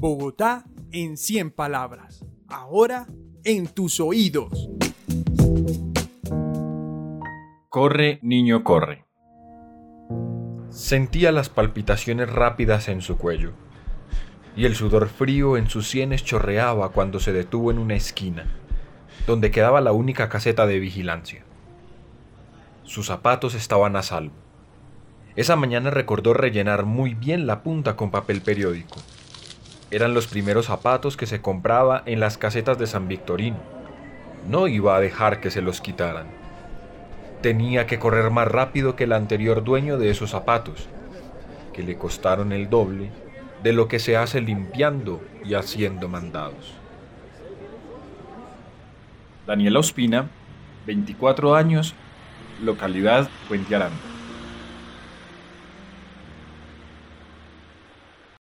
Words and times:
Bogotá 0.00 0.64
en 0.92 1.18
100 1.18 1.50
palabras. 1.50 2.24
Ahora 2.48 3.06
en 3.44 3.66
tus 3.66 4.00
oídos. 4.00 4.70
Corre, 7.68 8.18
niño, 8.22 8.64
corre. 8.64 9.04
Sentía 10.70 11.32
las 11.32 11.50
palpitaciones 11.50 12.32
rápidas 12.32 12.88
en 12.88 13.02
su 13.02 13.18
cuello, 13.18 13.52
y 14.56 14.64
el 14.64 14.74
sudor 14.74 15.10
frío 15.10 15.58
en 15.58 15.68
sus 15.68 15.90
sienes 15.90 16.24
chorreaba 16.24 16.92
cuando 16.92 17.20
se 17.20 17.34
detuvo 17.34 17.70
en 17.70 17.78
una 17.78 17.94
esquina, 17.94 18.46
donde 19.26 19.50
quedaba 19.50 19.82
la 19.82 19.92
única 19.92 20.30
caseta 20.30 20.66
de 20.66 20.78
vigilancia. 20.78 21.44
Sus 22.84 23.08
zapatos 23.08 23.54
estaban 23.54 23.96
a 23.96 24.02
salvo. 24.02 24.32
Esa 25.36 25.56
mañana 25.56 25.90
recordó 25.90 26.32
rellenar 26.32 26.86
muy 26.86 27.12
bien 27.12 27.46
la 27.46 27.62
punta 27.62 27.96
con 27.96 28.10
papel 28.10 28.40
periódico. 28.40 28.96
Eran 29.90 30.14
los 30.14 30.28
primeros 30.28 30.66
zapatos 30.66 31.16
que 31.16 31.26
se 31.26 31.40
compraba 31.40 32.02
en 32.06 32.20
las 32.20 32.38
casetas 32.38 32.78
de 32.78 32.86
San 32.86 33.08
Victorino. 33.08 33.58
No 34.48 34.68
iba 34.68 34.94
a 34.94 35.00
dejar 35.00 35.40
que 35.40 35.50
se 35.50 35.62
los 35.62 35.80
quitaran. 35.80 36.28
Tenía 37.42 37.86
que 37.86 37.98
correr 37.98 38.30
más 38.30 38.46
rápido 38.46 38.94
que 38.94 39.04
el 39.04 39.12
anterior 39.12 39.64
dueño 39.64 39.98
de 39.98 40.10
esos 40.10 40.30
zapatos, 40.30 40.88
que 41.72 41.82
le 41.82 41.96
costaron 41.96 42.52
el 42.52 42.70
doble 42.70 43.10
de 43.62 43.72
lo 43.72 43.88
que 43.88 43.98
se 43.98 44.16
hace 44.16 44.40
limpiando 44.40 45.20
y 45.44 45.54
haciendo 45.54 46.08
mandados. 46.08 46.74
Daniela 49.46 49.80
Ospina, 49.80 50.28
24 50.86 51.54
años, 51.56 51.94
localidad 52.62 53.28
Puente. 53.48 53.76